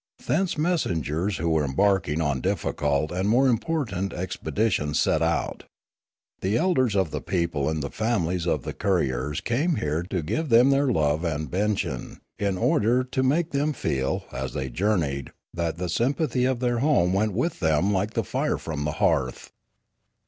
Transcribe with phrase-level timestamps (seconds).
[0.25, 5.65] Thence messengers who were embarking on difficult and important expeditions set out.
[6.39, 10.49] The elders of the people and the families of the couriers came here to give
[10.49, 15.77] them their love and benison, in order to make them feel, as they journeyed, that
[15.77, 19.51] the sym pathy of their home went with them like a fire from the hearth.